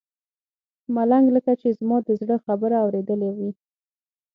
[0.95, 3.51] ملنګ لکه چې زما د زړه خبره اورېدلې وي.